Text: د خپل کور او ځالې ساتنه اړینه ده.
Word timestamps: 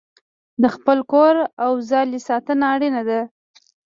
د 0.61 0.63
خپل 0.75 0.99
کور 1.11 1.35
او 1.65 1.71
ځالې 1.89 2.19
ساتنه 2.27 2.63
اړینه 2.73 3.01
ده. 3.09 3.21